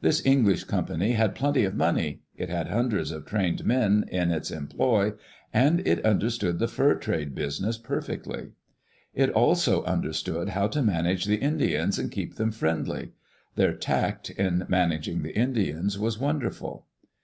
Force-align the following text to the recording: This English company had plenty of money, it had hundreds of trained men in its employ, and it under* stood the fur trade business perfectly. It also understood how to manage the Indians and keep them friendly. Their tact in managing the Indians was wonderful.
This 0.00 0.26
English 0.26 0.64
company 0.64 1.12
had 1.12 1.36
plenty 1.36 1.62
of 1.62 1.76
money, 1.76 2.22
it 2.36 2.48
had 2.48 2.66
hundreds 2.66 3.12
of 3.12 3.24
trained 3.24 3.64
men 3.64 4.04
in 4.10 4.32
its 4.32 4.50
employ, 4.50 5.12
and 5.54 5.78
it 5.86 6.04
under* 6.04 6.28
stood 6.28 6.58
the 6.58 6.66
fur 6.66 6.96
trade 6.96 7.36
business 7.36 7.78
perfectly. 7.78 8.48
It 9.14 9.30
also 9.30 9.84
understood 9.84 10.48
how 10.48 10.66
to 10.66 10.82
manage 10.82 11.26
the 11.26 11.36
Indians 11.38 12.00
and 12.00 12.10
keep 12.10 12.34
them 12.34 12.50
friendly. 12.50 13.12
Their 13.54 13.72
tact 13.72 14.30
in 14.30 14.64
managing 14.68 15.22
the 15.22 15.36
Indians 15.38 15.96
was 15.96 16.18
wonderful. 16.18 16.86